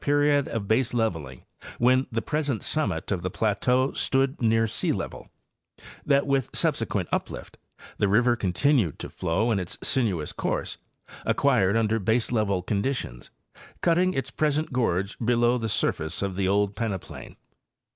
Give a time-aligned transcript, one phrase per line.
[0.09, 1.43] period of baseleveling
[1.77, 5.29] when the present summit of the plateau stood near sealevel;
[6.03, 7.55] that with subsequent uplift
[7.99, 10.77] the river continued to flow in its sinuous course,
[11.23, 13.29] acquired under baselevel conditions,
[13.81, 17.35] cutting its present gorge below the surface of the old peneplain.